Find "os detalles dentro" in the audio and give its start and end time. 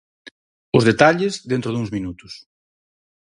0.77-1.69